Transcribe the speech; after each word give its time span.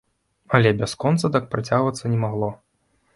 Але 0.57 0.69
бясконца 0.79 1.31
так 1.35 1.45
працягвацца 1.53 2.05
не 2.15 2.23
магло. 2.25 2.49